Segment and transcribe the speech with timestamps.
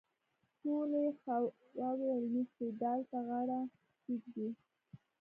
[0.59, 3.59] ټولې خواوې علمي استدلال ته غاړه
[4.03, 4.47] کېږدي.